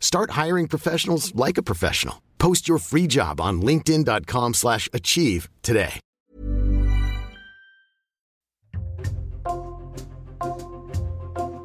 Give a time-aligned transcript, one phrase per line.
[0.00, 2.16] Start hiring professionals like a professional.
[2.38, 6.00] Post your free job on linkedin.com/achieve slash achieve today.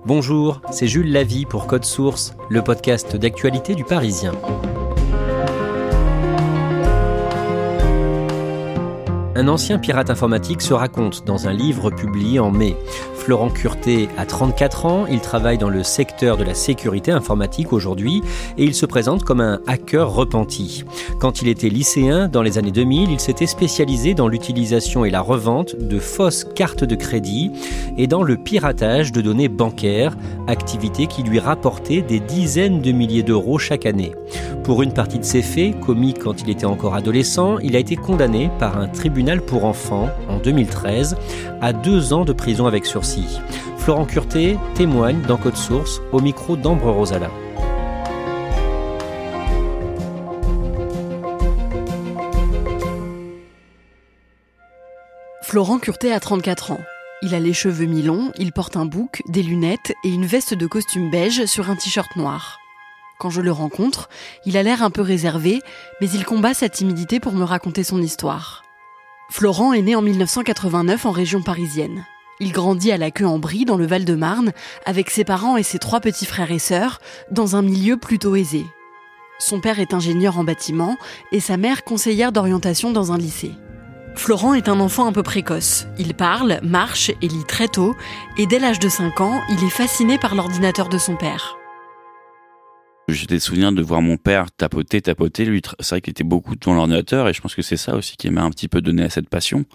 [0.06, 4.34] Bonjour, c'est Jules Lavie pour Code Source, le podcast d'actualité du Parisien.
[9.36, 12.76] Un ancien pirate informatique se raconte dans un livre publié en mai.
[13.24, 18.22] Florent Curté a 34 ans, il travaille dans le secteur de la sécurité informatique aujourd'hui
[18.58, 20.84] et il se présente comme un hacker repenti.
[21.22, 25.22] Quand il était lycéen dans les années 2000, il s'était spécialisé dans l'utilisation et la
[25.22, 27.50] revente de fausses cartes de crédit
[27.98, 33.24] et dans le piratage de données bancaires, activité qui lui rapportait des dizaines de milliers
[33.24, 34.12] d'euros chaque année.
[34.64, 37.98] Pour une partie de ces faits, commis quand il était encore adolescent, il a été
[37.98, 41.18] condamné par un tribunal pour enfants en 2013
[41.62, 43.13] à deux ans de prison avec sursis.
[43.78, 47.30] Florent Curté témoigne dans Code Source au micro d'Ambre Rosala.
[55.42, 56.82] Florent Curté a 34 ans.
[57.22, 60.66] Il a les cheveux mi-longs, il porte un bouc, des lunettes et une veste de
[60.66, 62.60] costume beige sur un t-shirt noir.
[63.20, 64.10] Quand je le rencontre,
[64.46, 65.62] il a l'air un peu réservé,
[66.02, 68.64] mais il combat sa timidité pour me raconter son histoire.
[69.30, 72.06] Florent est né en 1989 en région parisienne.
[72.40, 74.52] Il grandit à la queue en Brie dans le Val-de-Marne
[74.86, 77.00] avec ses parents et ses trois petits frères et sœurs
[77.32, 78.66] dans un milieu plutôt aisé.
[79.40, 80.98] Son père est ingénieur en bâtiment
[81.32, 83.52] et sa mère conseillère d'orientation dans un lycée.
[84.16, 85.88] Florent est un enfant un peu précoce.
[85.98, 87.96] Il parle, marche et lit très tôt
[88.38, 91.58] et dès l'âge de 5 ans, il est fasciné par l'ordinateur de son père.
[93.10, 95.44] J'ai des souvenirs de voir mon père tapoter, tapoter.
[95.44, 98.16] Lui, c'est vrai qu'il était beaucoup devant l'ordinateur et je pense que c'est ça aussi
[98.16, 99.66] qui m'a un petit peu donné à cette passion.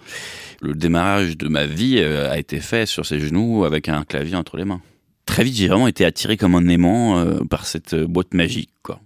[0.61, 4.35] Le démarrage de ma vie euh, a été fait sur ses genoux avec un clavier
[4.35, 4.81] entre les mains.
[5.27, 8.71] Très vite, j'ai vraiment été attiré comme un aimant euh, par cette euh, boîte magique,
[8.81, 8.99] quoi.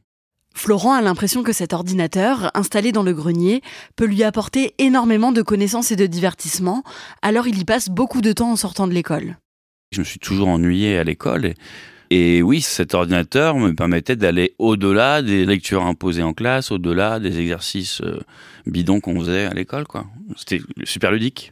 [0.56, 3.62] Florent a l'impression que cet ordinateur, installé dans le grenier,
[3.96, 6.84] peut lui apporter énormément de connaissances et de divertissement,
[7.24, 9.38] alors il y passe beaucoup de temps en sortant de l'école.
[9.92, 11.56] Je me suis toujours ennuyé à l'école et
[12.16, 17.40] et oui, cet ordinateur me permettait d'aller au-delà des lectures imposées en classe, au-delà des
[17.40, 18.19] exercices euh,
[18.68, 19.85] bidons qu'on faisait à l'école.
[20.35, 21.51] C'était super ludique.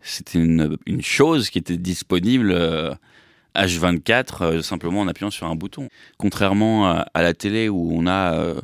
[0.00, 2.54] C'était une, chose qui était disponible
[3.54, 5.90] H24 euh, euh, simplement en appuyant sur un bouton.
[6.16, 8.54] Contrairement à, la télé où on a,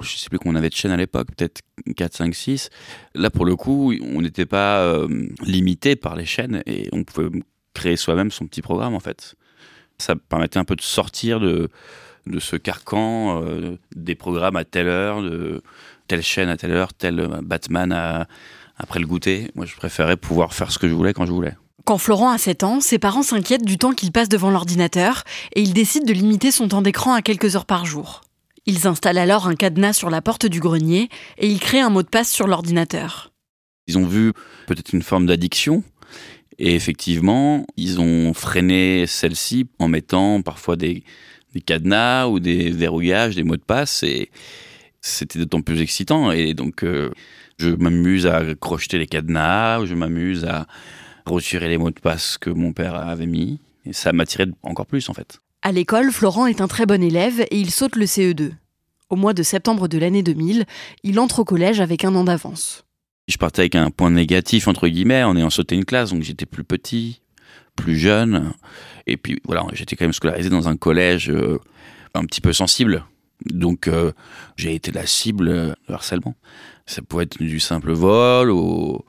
[0.00, 1.60] je sais plus qu'on avait de chaînes à l'époque, peut-être
[1.98, 2.70] 4, 5, 6.
[3.14, 5.06] Là, pour le coup, on n'était pas
[5.44, 7.28] limité par les chaînes et on pouvait
[7.74, 9.36] créer soi-même son petit programme, en fait
[10.02, 11.70] ça permettait un peu de sortir de,
[12.26, 15.62] de ce carcan euh, des programmes à telle heure, de
[16.08, 18.26] telle chaîne à telle heure, tel Batman à,
[18.76, 19.50] après le goûter.
[19.54, 21.54] Moi, je préférais pouvoir faire ce que je voulais quand je voulais.
[21.84, 25.24] Quand Florent a 7 ans, ses parents s'inquiètent du temps qu'il passe devant l'ordinateur
[25.54, 28.22] et ils décident de limiter son temps d'écran à quelques heures par jour.
[28.66, 31.08] Ils installent alors un cadenas sur la porte du grenier
[31.38, 33.32] et ils créent un mot de passe sur l'ordinateur.
[33.88, 34.32] Ils ont vu
[34.68, 35.82] peut-être une forme d'addiction
[36.64, 41.02] et effectivement, ils ont freiné celle-ci en mettant parfois des,
[41.66, 44.04] cadenas ou des verrouillages, des mots de passe.
[44.04, 44.30] Et
[45.00, 46.30] c'était d'autant plus excitant.
[46.30, 47.10] Et donc, euh,
[47.58, 50.68] je m'amuse à crocheter les cadenas, je m'amuse à
[51.26, 53.58] retirer les mots de passe que mon père avait mis.
[53.84, 55.40] Et ça m'attirait encore plus, en fait.
[55.62, 58.52] À l'école, Florent est un très bon élève et il saute le CE2.
[59.10, 60.64] Au mois de septembre de l'année 2000,
[61.02, 62.84] il entre au collège avec un an d'avance.
[63.28, 66.46] Je partais avec un point négatif, entre guillemets, en ayant sauté une classe, donc j'étais
[66.46, 67.22] plus petit,
[67.76, 68.52] plus jeune.
[69.06, 71.58] Et puis voilà, j'étais quand même scolarisé dans un collège euh,
[72.14, 73.04] un petit peu sensible.
[73.46, 74.12] Donc euh,
[74.56, 76.34] j'ai été la cible de harcèlement.
[76.86, 79.00] Ça pouvait être du simple vol, ou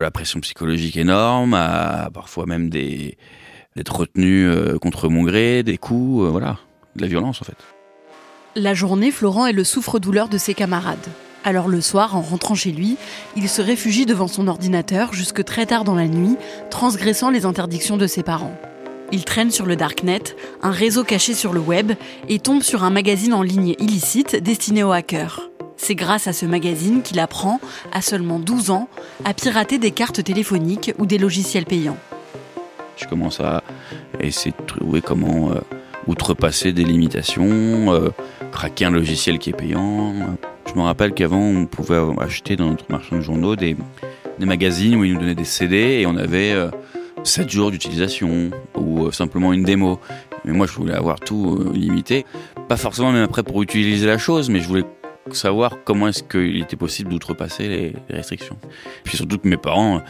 [0.00, 6.28] la pression psychologique énorme, à parfois même d'être retenu euh, contre mon gré, des coups,
[6.30, 6.58] voilà,
[6.96, 7.56] de la violence en fait.
[8.54, 11.08] La journée, Florent est le souffre-douleur de ses camarades.
[11.44, 12.96] Alors le soir, en rentrant chez lui,
[13.36, 16.36] il se réfugie devant son ordinateur jusque très tard dans la nuit,
[16.70, 18.56] transgressant les interdictions de ses parents.
[19.10, 20.22] Il traîne sur le Darknet,
[20.62, 21.92] un réseau caché sur le web,
[22.28, 25.50] et tombe sur un magazine en ligne illicite destiné aux hackers.
[25.76, 27.60] C'est grâce à ce magazine qu'il apprend,
[27.92, 28.88] à seulement 12 ans,
[29.24, 31.98] à pirater des cartes téléphoniques ou des logiciels payants.
[32.96, 33.64] Je commence à
[34.20, 35.60] essayer de trouver comment euh,
[36.06, 38.10] outrepasser des limitations, euh,
[38.52, 40.14] craquer un logiciel qui est payant.
[40.66, 43.76] Je me rappelle qu'avant, on pouvait acheter dans notre marchand de journaux des,
[44.38, 46.54] magazines où ils nous donnaient des CD et on avait
[47.22, 50.00] 7 euh, jours d'utilisation ou simplement une démo.
[50.44, 52.24] Mais moi, je voulais avoir tout limité.
[52.68, 54.84] Pas forcément même après pour utiliser la chose, mais je voulais
[55.30, 58.56] savoir comment est-ce qu'il était possible d'outrepasser les, restrictions.
[59.04, 60.02] Puis surtout que mes parents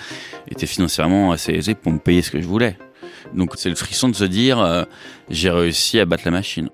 [0.50, 2.76] étaient financièrement assez aisés pour me payer ce que je voulais.
[3.34, 4.84] Donc c'est le frisson de se dire euh,
[5.30, 6.68] j'ai réussi à battre la machine.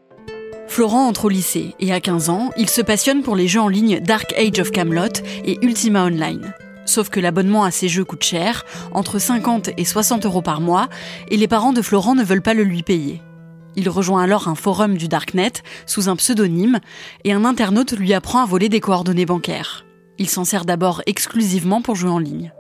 [0.68, 3.68] Florent entre au lycée et à 15 ans, il se passionne pour les jeux en
[3.68, 6.54] ligne Dark Age of Camelot et Ultima Online.
[6.84, 10.88] Sauf que l'abonnement à ces jeux coûte cher, entre 50 et 60 euros par mois,
[11.30, 13.20] et les parents de Florent ne veulent pas le lui payer.
[13.76, 15.52] Il rejoint alors un forum du Darknet
[15.86, 16.80] sous un pseudonyme
[17.24, 19.84] et un internaute lui apprend à voler des coordonnées bancaires.
[20.18, 22.52] Il s'en sert d'abord exclusivement pour jouer en ligne.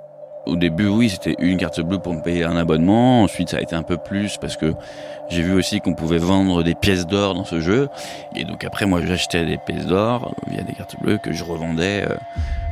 [0.48, 3.22] Au début, oui, c'était une carte bleue pour me payer un abonnement.
[3.22, 4.72] Ensuite, ça a été un peu plus parce que
[5.28, 7.90] j'ai vu aussi qu'on pouvait vendre des pièces d'or dans ce jeu.
[8.34, 12.06] Et donc après, moi, j'achetais des pièces d'or via des cartes bleues que je revendais
[12.08, 12.16] euh,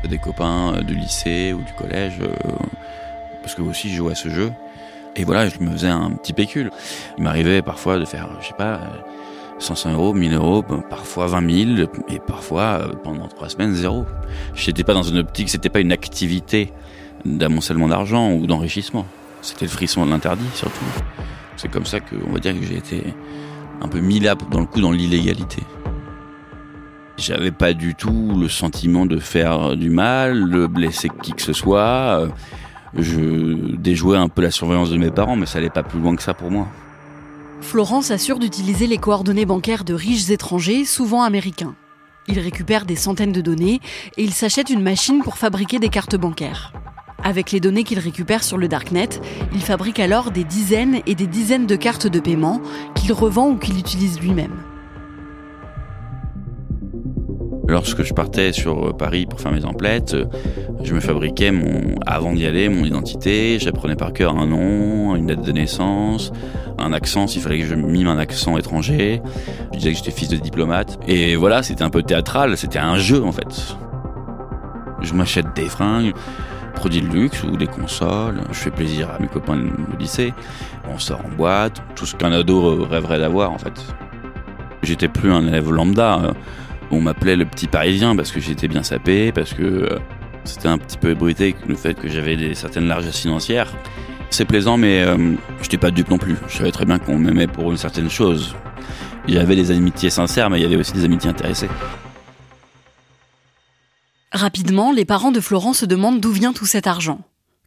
[0.03, 2.15] à des copains euh, du lycée ou du collège.
[2.23, 2.33] Euh,
[3.43, 4.53] parce que aussi, je jouais à ce jeu.
[5.15, 6.71] Et voilà, je me faisais un petit pécule.
[7.19, 8.81] Il m'arrivait parfois de faire, je sais pas,
[9.59, 14.05] 500 euros, 1000 euros, parfois 20 000, et parfois euh, pendant trois semaines zéro.
[14.55, 16.73] Je n'étais pas dans une optique, c'était pas une activité
[17.25, 19.07] d'amoncellement d'argent ou d'enrichissement.
[19.41, 20.85] C'était le frisson de l'interdit surtout.
[21.57, 23.15] C'est comme ça que, on va dire que j'ai été
[23.81, 25.63] un peu mis là dans le coup dans l'illégalité.
[27.17, 31.55] J'avais pas du tout le sentiment de faire du mal, de blesser qui que ce
[31.55, 32.21] soit.
[32.21, 32.29] Euh,
[32.95, 36.15] je déjouais un peu la surveillance de mes parents, mais ça n'allait pas plus loin
[36.15, 36.69] que ça pour moi.
[37.61, 41.75] Florence assure d'utiliser les coordonnées bancaires de riches étrangers, souvent américains.
[42.29, 43.81] Il récupère des centaines de données
[44.17, 46.73] et il s'achète une machine pour fabriquer des cartes bancaires.
[47.23, 49.09] Avec les données qu'il récupère sur le Darknet,
[49.53, 52.61] il fabrique alors des dizaines et des dizaines de cartes de paiement
[52.95, 54.63] qu'il revend ou qu'il utilise lui-même.
[57.77, 60.25] Lorsque je partais sur euh, Paris pour faire mes emplettes, euh,
[60.83, 63.59] je me fabriquais mon, avant d'y aller, mon identité.
[63.59, 66.33] J'apprenais par cœur un nom, une date de naissance,
[66.79, 69.21] un accent s'il fallait que je mime un accent étranger.
[69.75, 70.99] Je disais que j'étais fils de diplomate.
[71.07, 73.77] Et voilà, c'était un peu théâtral, c'était un jeu en fait.
[75.03, 76.15] Je m'achète des fringues,
[76.77, 78.41] produits de luxe ou des consoles.
[78.53, 80.33] Je fais plaisir à mes copains de lycée.
[80.91, 83.85] On sort en boîte, tout ce qu'un ado rêverait d'avoir en fait.
[84.83, 86.33] J'étais plus un élève lambda.
[86.91, 89.99] On m'appelait le petit parisien parce que j'étais bien sapé, parce que euh,
[90.45, 93.73] c'était un petit peu ébruité le fait que j'avais des certaines largesses financières.
[94.31, 95.17] C'est plaisant, mais euh,
[95.59, 96.37] je n'étais pas dupe non plus.
[96.49, 98.55] Je savais très bien qu'on m'aimait pour une certaine chose.
[99.29, 101.69] Il y avait des amitiés sincères, mais il y avait aussi des amitiés intéressées.
[104.33, 107.21] Rapidement, les parents de Florent se demandent d'où vient tout cet argent.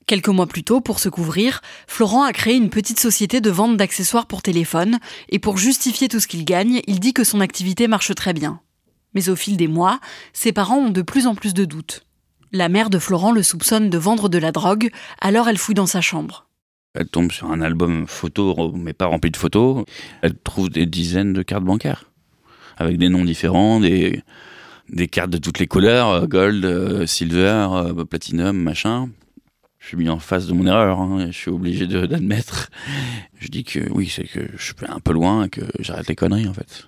[0.05, 3.77] Quelques mois plus tôt, pour se couvrir, Florent a créé une petite société de vente
[3.77, 4.99] d'accessoires pour téléphone,
[5.29, 8.59] et pour justifier tout ce qu'il gagne, il dit que son activité marche très bien.
[9.13, 9.99] Mais au fil des mois,
[10.33, 12.05] ses parents ont de plus en plus de doutes.
[12.51, 14.89] La mère de Florent le soupçonne de vendre de la drogue,
[15.21, 16.47] alors elle fouille dans sa chambre.
[16.95, 19.85] Elle tombe sur un album photo, mais pas rempli de photos.
[20.23, 22.05] Elle trouve des dizaines de cartes bancaires,
[22.77, 24.23] avec des noms différents, des,
[25.11, 29.09] cartes de toutes les couleurs, euh, gold, euh, silver, euh, platinum, machin.
[29.77, 32.69] Je suis mis en face de mon erreur, hein, je suis obligé d'admettre.
[33.39, 36.47] Je dis que oui, c'est que je suis un peu loin, que j'arrête les conneries
[36.47, 36.87] en fait.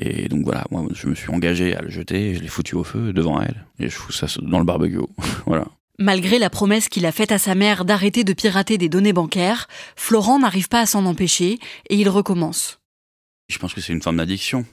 [0.00, 2.84] Et donc voilà, moi je me suis engagé à le jeter, je l'ai foutu au
[2.84, 4.98] feu devant elle, et je fous ça dans le barbecue.
[5.46, 5.66] voilà.
[5.98, 9.66] Malgré la promesse qu'il a faite à sa mère d'arrêter de pirater des données bancaires,
[9.96, 11.58] Florent n'arrive pas à s'en empêcher
[11.90, 12.78] et il recommence.
[13.48, 14.64] Je pense que c'est une forme d'addiction.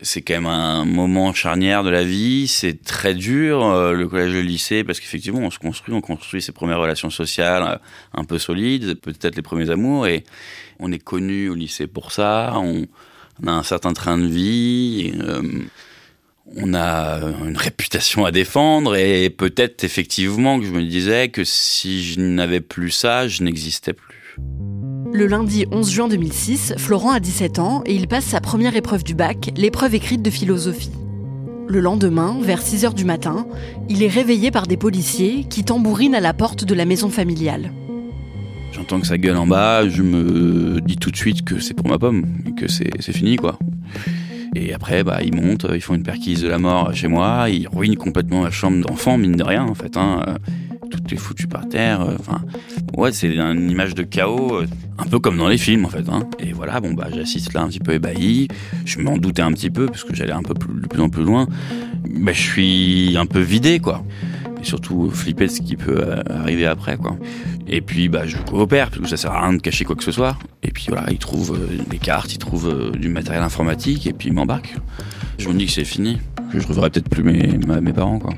[0.00, 4.32] C'est quand même un moment charnière de la vie, c'est très dur, euh, le collège
[4.32, 7.76] et le lycée, parce qu'effectivement, on se construit, on construit ses premières relations sociales euh,
[8.12, 10.24] un peu solides, peut-être les premiers amours, et
[10.78, 12.86] on est connu au lycée pour ça, on,
[13.42, 15.42] on a un certain train de vie, euh,
[16.56, 22.04] on a une réputation à défendre et peut-être effectivement que je me disais que si
[22.04, 24.36] je n'avais plus ça, je n'existais plus.
[25.12, 29.02] Le lundi 11 juin 2006, Florent a 17 ans et il passe sa première épreuve
[29.02, 30.92] du bac, l'épreuve écrite de philosophie.
[31.68, 33.46] Le lendemain, vers 6 heures du matin,
[33.88, 37.72] il est réveillé par des policiers qui tambourinent à la porte de la maison familiale.
[38.88, 41.88] J'entends que ça gueule en bas, je me dis tout de suite que c'est pour
[41.88, 42.24] ma pomme,
[42.56, 43.58] que c'est fini quoi.
[44.54, 47.66] Et après, bah, ils montent, ils font une perquise de la mort chez moi, ils
[47.66, 49.96] ruinent complètement la chambre d'enfant, mine de rien, en fait.
[49.96, 50.38] Hein.
[50.88, 52.00] Tout est foutu par terre.
[52.20, 52.42] Enfin,
[52.96, 54.62] ouais, c'est une image de chaos,
[54.98, 56.08] un peu comme dans les films, en fait.
[56.08, 56.20] Hein.
[56.38, 58.46] Et voilà, bon, bah, j'assiste là un petit peu ébahi.
[58.84, 61.08] Je m'en doutais un petit peu, parce que j'allais un peu plus, de plus en
[61.08, 61.48] plus loin.
[62.08, 64.04] Mais je suis un peu vidé, quoi.
[64.60, 67.16] Et surtout flipper de ce qui peut arriver après, quoi.
[67.68, 70.04] Et puis bah je coopère parce que ça sert à rien de cacher quoi que
[70.04, 70.38] ce soit.
[70.62, 74.12] Et puis voilà, ils trouvent euh, des cartes, ils trouvent euh, du matériel informatique et
[74.12, 74.76] puis ils m'embarquent.
[75.38, 76.18] Je me dis que c'est fini,
[76.52, 78.34] que je reverrai peut-être plus mes, mes parents quoi.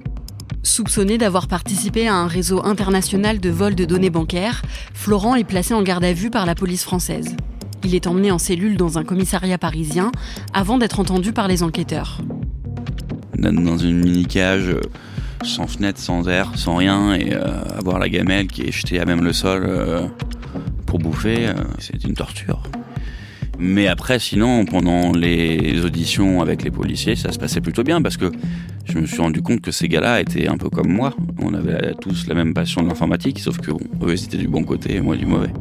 [0.62, 5.72] Soupçonné d'avoir participé à un réseau international de vol de données bancaires, Florent est placé
[5.72, 7.36] en garde à vue par la police française.
[7.84, 10.10] Il est emmené en cellule dans un commissariat parisien
[10.52, 12.20] avant d'être entendu par les enquêteurs.
[13.38, 14.80] Dans une mini-cage, euh,
[15.42, 19.04] sans fenêtre, sans air, sans rien, et euh, avoir la gamelle qui est jetée à
[19.04, 20.06] même le sol euh,
[20.86, 22.62] pour bouffer, euh, c'est une torture.
[23.58, 28.16] Mais après, sinon, pendant les auditions avec les policiers, ça se passait plutôt bien parce
[28.16, 28.30] que
[28.84, 31.14] je me suis rendu compte que ces gars-là étaient un peu comme moi.
[31.40, 34.94] On avait tous la même passion de l'informatique, sauf que eux, c'était du bon côté
[34.94, 35.52] et moi du mauvais.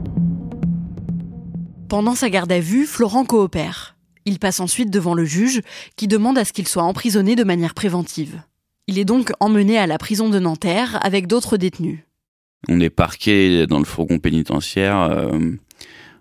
[1.90, 3.96] Pendant sa garde à vue, Florent coopère.
[4.26, 5.62] Il passe ensuite devant le juge
[5.96, 8.42] qui demande à ce qu'il soit emprisonné de manière préventive.
[8.90, 12.00] Il est donc emmené à la prison de Nanterre avec d'autres détenus.
[12.70, 15.38] On est parqué dans le fourgon pénitentiaire euh,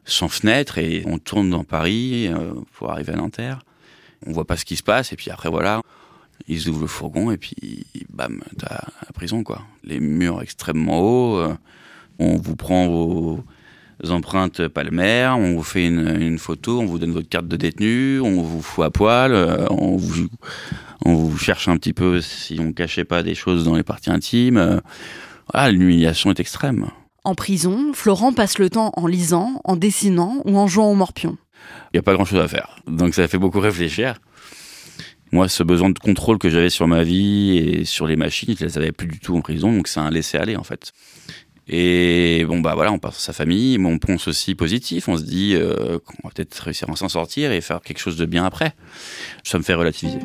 [0.04, 3.61] sans fenêtre et on tourne dans Paris euh, pour arriver à Nanterre.
[4.26, 5.80] On voit pas ce qui se passe et puis après voilà,
[6.49, 9.62] ils ouvrent le fourgon et puis bam, t'as la prison quoi.
[9.85, 11.54] Les murs extrêmement hauts, euh,
[12.18, 13.44] on vous prend vos
[14.08, 18.42] empreintes palmaires, on vous fait une, photo, on vous donne votre carte de détenu, on
[18.42, 19.32] vous fout à poil,
[19.70, 20.26] on vous
[21.04, 24.10] on vous cherche un petit peu si on cachait pas des choses dans les parties
[24.10, 24.80] intimes.
[25.52, 26.86] Voilà, l'humiliation est extrême.
[27.24, 31.36] En prison, Florent passe le temps en lisant, en dessinant ou en jouant au morpion.
[31.92, 32.76] Il n'y a pas grand-chose à faire.
[32.86, 34.14] Donc ça fait beaucoup réfléchir.
[35.32, 38.64] Moi, ce besoin de contrôle que j'avais sur ma vie et sur les machines, je
[38.64, 40.92] les avais plus du tout en prison, donc c'est un laisser-aller en fait.
[41.68, 45.08] Et bon bah voilà, on pense à sa famille, mais on pense aussi positif.
[45.08, 48.16] On se dit euh, qu'on va peut-être réussir à s'en sortir et faire quelque chose
[48.16, 48.74] de bien après.
[49.42, 50.20] Ça me fait relativiser.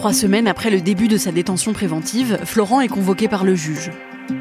[0.00, 3.90] Trois semaines après le début de sa détention préventive, Florent est convoqué par le juge.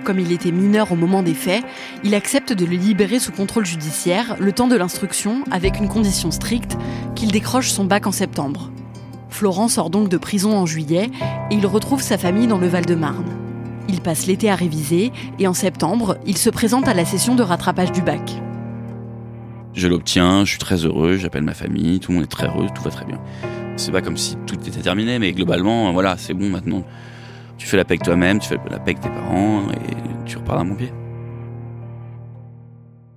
[0.05, 1.65] Comme il était mineur au moment des faits,
[2.05, 6.31] il accepte de le libérer sous contrôle judiciaire le temps de l'instruction avec une condition
[6.31, 6.77] stricte
[7.13, 8.71] qu'il décroche son bac en septembre.
[9.27, 11.09] Florent sort donc de prison en juillet
[11.51, 13.35] et il retrouve sa famille dans le Val-de-Marne.
[13.89, 17.43] Il passe l'été à réviser et en septembre, il se présente à la session de
[17.43, 18.41] rattrapage du bac.
[19.73, 22.67] Je l'obtiens, je suis très heureux, j'appelle ma famille, tout le monde est très heureux,
[22.73, 23.19] tout va très bien.
[23.79, 26.85] C'est pas comme si tout était terminé, mais globalement, voilà, c'est bon maintenant.
[27.57, 30.65] Tu fais la paix toi-même, tu fais la paix tes parents et tu repars à
[30.65, 30.91] mon pied.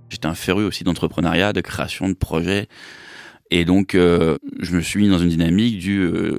[0.09, 2.69] J'étais un féru aussi d'entrepreneuriat, de création de projets.
[3.50, 6.38] Et donc, euh, je me suis mis dans une dynamique du, euh,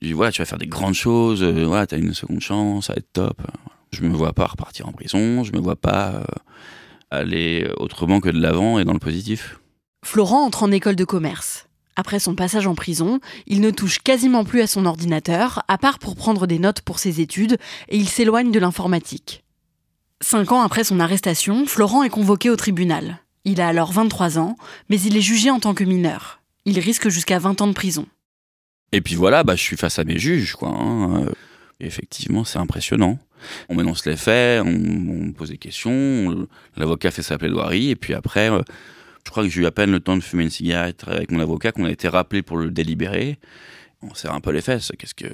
[0.00, 2.92] du voilà, tu vas faire des grandes choses, euh, voilà, t'as une seconde chance, ça
[2.92, 3.42] va être top.
[3.90, 6.24] Je me vois pas repartir en prison, je me vois pas
[7.10, 9.58] aller autrement que de l'avant et dans le positif.
[10.04, 11.65] Florent entre en école de commerce.
[11.96, 15.98] Après son passage en prison, il ne touche quasiment plus à son ordinateur, à part
[15.98, 17.56] pour prendre des notes pour ses études,
[17.88, 19.42] et il s'éloigne de l'informatique.
[20.20, 23.20] Cinq ans après son arrestation, Florent est convoqué au tribunal.
[23.44, 24.56] Il a alors 23 ans,
[24.90, 26.40] mais il est jugé en tant que mineur.
[26.66, 28.06] Il risque jusqu'à 20 ans de prison.
[28.92, 30.68] Et puis voilà, bah, je suis face à mes juges, quoi.
[30.68, 31.26] Hein.
[31.80, 33.18] effectivement, c'est impressionnant.
[33.68, 38.14] On m'annonce les faits, on, me pose des questions, l'avocat fait sa plaidoirie, et puis
[38.14, 38.62] après, euh,
[39.26, 41.40] je crois que j'ai eu à peine le temps de fumer une cigarette avec mon
[41.40, 43.38] avocat, qu'on a été rappelé pour le délibérer.
[44.00, 44.92] On serre un peu les fesses.
[44.96, 45.26] Qu'est-ce que,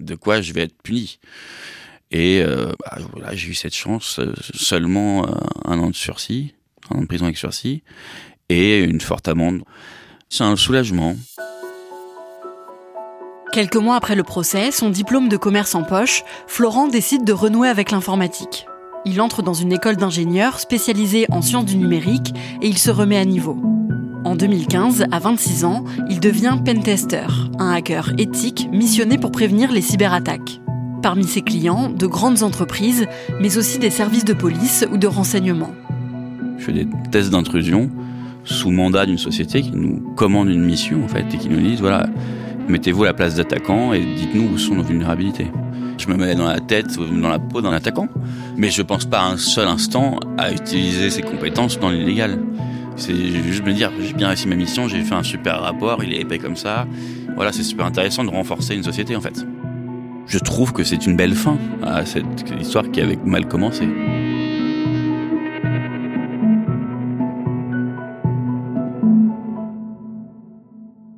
[0.00, 1.20] de quoi je vais être puni?
[2.10, 5.30] Et euh, bah, voilà, j'ai eu cette chance, euh, seulement euh,
[5.64, 6.54] un an de sursis,
[6.90, 7.84] un an de prison avec sursis,
[8.48, 9.62] et une forte amende.
[10.28, 11.14] C'est un soulagement.
[13.52, 17.68] Quelques mois après le procès, son diplôme de commerce en poche, Florent décide de renouer
[17.68, 18.66] avec l'informatique.
[19.08, 23.16] Il entre dans une école d'ingénieurs spécialisée en sciences du numérique et il se remet
[23.16, 23.56] à niveau.
[24.24, 27.28] En 2015, à 26 ans, il devient pentester,
[27.60, 30.60] un hacker éthique missionné pour prévenir les cyberattaques.
[31.02, 33.06] Parmi ses clients, de grandes entreprises,
[33.40, 35.70] mais aussi des services de police ou de renseignement.
[36.58, 37.88] Je fais des tests d'intrusion
[38.42, 41.76] sous mandat d'une société qui nous commande une mission en fait et qui nous dit
[41.76, 42.08] voilà,
[42.68, 45.46] mettez-vous à la place d'attaquant et dites-nous où sont nos vulnérabilités.
[45.98, 48.08] Je me mets dans la tête ou dans la peau d'un attaquant.
[48.56, 52.38] Mais je pense pas un seul instant à utiliser ces compétences dans l'illégal.
[52.96, 56.14] C'est juste me dire, j'ai bien réussi ma mission, j'ai fait un super rapport, il
[56.14, 56.86] est épais comme ça.
[57.34, 59.46] Voilà, c'est super intéressant de renforcer une société en fait.
[60.26, 62.24] Je trouve que c'est une belle fin à cette
[62.58, 63.86] histoire qui avait mal commencé.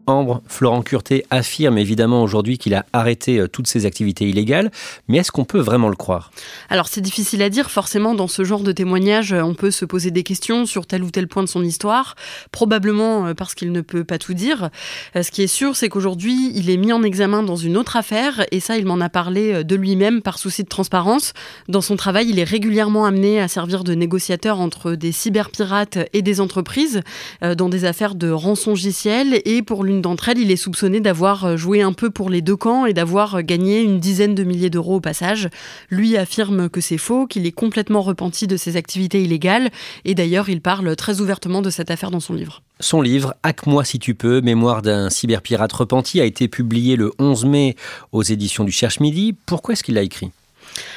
[0.09, 4.71] Ambre, Florent Curté affirme évidemment aujourd'hui qu'il a arrêté euh, toutes ses activités illégales,
[5.07, 6.31] mais est-ce qu'on peut vraiment le croire?
[6.71, 10.11] Alors c'est difficile à dire, forcément dans ce genre de témoignage, on peut se poser
[10.11, 12.15] des questions sur tel ou tel point de son histoire,
[12.53, 14.71] probablement euh, parce qu'il ne peut pas tout dire.
[15.15, 17.97] Euh, ce qui est sûr, c'est qu'aujourd'hui, il est mis en examen dans une autre
[17.97, 21.35] affaire, et ça, il m'en a parlé de lui-même par souci de transparence.
[21.69, 26.23] Dans son travail, il est régulièrement amené à servir de négociateur entre des cyberpirates et
[26.23, 27.03] des entreprises
[27.43, 31.83] dans des affaires de rançongiciel, et pour l'une d'entre elles, il est soupçonné d'avoir joué
[31.83, 35.01] un peu pour les deux camps et d'avoir gagné une dizaine de milliers d'euros au
[35.01, 35.49] passage.
[35.91, 39.71] Lui affirme que c'est faux, qu'il est complètement repenti de ses activités illégales,
[40.05, 42.63] et d'ailleurs, il parle très ouvertement de cette affaire dans son livre.
[42.81, 47.45] Son livre, Hack-moi si tu peux, Mémoire d'un cyberpirate repenti, a été publié le 11
[47.45, 47.77] mai
[48.13, 49.35] aux éditions du Cherche Midi.
[49.47, 50.31] Pourquoi est-ce qu'il l'a écrit?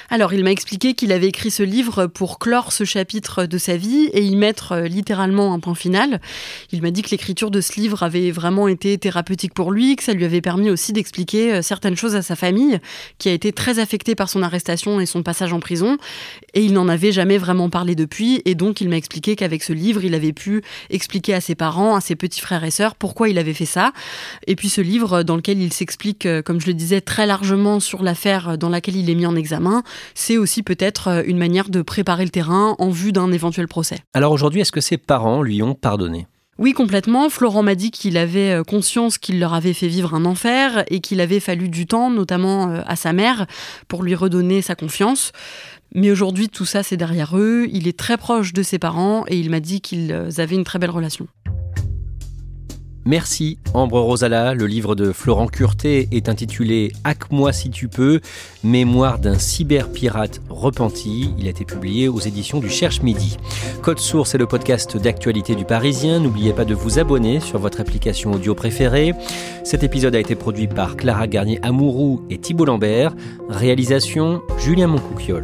[0.09, 3.77] Alors, il m'a expliqué qu'il avait écrit ce livre pour clore ce chapitre de sa
[3.77, 6.19] vie et y mettre euh, littéralement un point final.
[6.71, 10.03] Il m'a dit que l'écriture de ce livre avait vraiment été thérapeutique pour lui, que
[10.03, 12.79] ça lui avait permis aussi d'expliquer euh, certaines choses à sa famille,
[13.19, 15.97] qui a été très affectée par son arrestation et son passage en prison.
[16.53, 18.41] Et il n'en avait jamais vraiment parlé depuis.
[18.43, 21.95] Et donc, il m'a expliqué qu'avec ce livre, il avait pu expliquer à ses parents,
[21.95, 23.93] à ses petits frères et sœurs, pourquoi il avait fait ça.
[24.45, 27.79] Et puis, ce livre, dans lequel il s'explique, euh, comme je le disais, très largement
[27.79, 29.70] sur l'affaire dans laquelle il est mis en examen,
[30.13, 33.99] c'est aussi peut-être euh, une manière de préparer le terrain en vue d'un éventuel procès.
[34.13, 36.27] Alors aujourd'hui, est-ce que ses parents lui ont pardonné?
[36.57, 37.29] Oui, complètement.
[37.29, 40.99] Florent m'a dit qu'il avait euh, conscience qu'il leur avait fait vivre un enfer et
[40.99, 43.47] qu'il avait fallu du temps, notamment euh, à sa mère,
[43.87, 45.31] pour lui redonner sa confiance.
[45.93, 47.67] Mais aujourd'hui, tout ça, c'est derrière eux.
[47.71, 50.79] Il est très proche de ses parents et il m'a dit qu'ils avaient une très
[50.79, 51.27] belle relation.
[53.05, 54.53] Merci Ambre Rosala.
[54.53, 58.21] Le livre de Florent Curté est intitulé Hack-moi si tu peux,
[58.63, 61.33] mémoire d'un cyberpirate repenti.
[61.39, 63.37] Il a été publié aux éditions du Cherche Midi.
[63.81, 66.19] Code Source est le podcast d'actualité du Parisien.
[66.19, 69.13] N'oubliez pas de vous abonner sur votre application audio préférée.
[69.63, 73.15] Cet épisode a été produit par Clara Garnier-Amouroux et Thibault Lambert.
[73.49, 75.43] Réalisation Julien Moncouquiole.